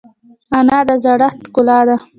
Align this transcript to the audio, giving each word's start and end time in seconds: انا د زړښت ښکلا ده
انا 0.57 0.77
د 0.87 0.89
زړښت 1.03 1.39
ښکلا 1.47 1.79
ده 1.87 1.95